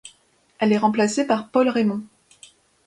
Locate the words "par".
1.27-1.49